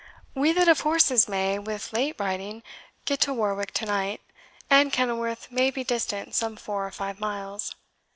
[0.33, 2.63] "We that have horses may, with late riding,
[3.05, 4.19] get to Warwick to night,
[4.67, 7.75] and Kenilworth may be distant some four or five miles.